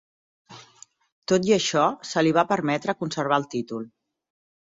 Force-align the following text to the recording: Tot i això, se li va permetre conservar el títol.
Tot 1.31 1.45
i 1.49 1.53
això, 1.57 1.83
se 2.13 2.25
li 2.27 2.33
va 2.39 2.45
permetre 2.53 2.97
conservar 3.05 3.39
el 3.43 3.49
títol. 3.55 3.85